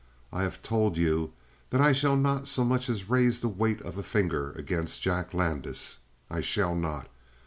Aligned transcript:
I 0.33 0.41
have 0.41 0.63
told 0.63 0.97
you 0.97 1.31
that 1.69 1.79
I 1.79 1.93
shall 1.93 2.17
not 2.17 2.47
so 2.47 2.63
much 2.65 2.89
as 2.89 3.07
raise 3.07 3.39
the 3.41 3.47
weight 3.47 3.81
of 3.83 3.99
a 3.99 4.01
finger 4.01 4.51
against 4.53 5.03
Jack 5.03 5.31
Landis. 5.31 5.99
I 6.27 6.41
shall 6.41 6.73
not. 6.73 7.07